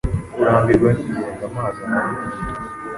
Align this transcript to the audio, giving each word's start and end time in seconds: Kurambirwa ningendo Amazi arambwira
Kurambirwa 0.33 0.89
ningendo 0.93 1.45
Amazi 1.49 1.77
arambwira 1.85 2.39